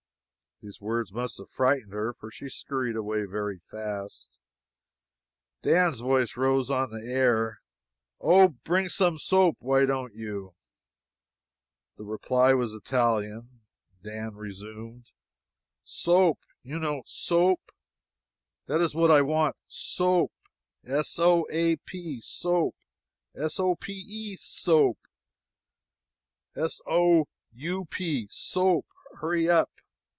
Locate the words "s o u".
26.55-27.85